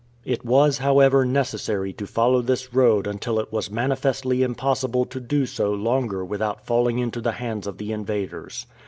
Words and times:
It 0.25 0.43
was, 0.43 0.79
however, 0.79 1.25
necessary 1.25 1.93
to 1.93 2.07
follow 2.07 2.41
this 2.41 2.73
road 2.73 3.05
until 3.05 3.39
it 3.39 3.51
was 3.53 3.69
manifestly 3.69 4.41
impossible 4.41 5.05
to 5.05 5.19
do 5.19 5.45
so 5.45 5.71
longer 5.71 6.25
without 6.25 6.65
falling 6.65 6.97
into 6.97 7.21
the 7.21 7.33
hands 7.33 7.67
of 7.67 7.77
the 7.77 7.91
invaders. 7.91 8.65